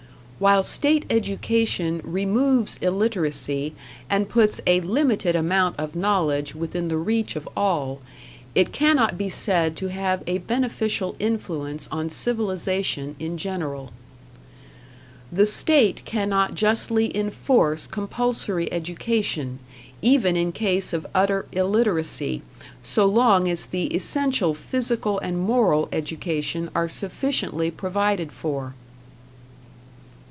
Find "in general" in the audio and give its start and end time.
13.19-13.91